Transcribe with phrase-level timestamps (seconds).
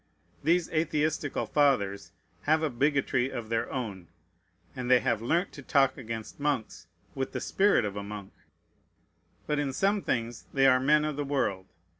[0.43, 2.11] These atheistical fathers
[2.45, 4.07] have a bigotry of their own;
[4.75, 8.33] and they have learnt to talk against monks with the spirit of a monk.
[9.45, 11.67] But in some things they are men of the world.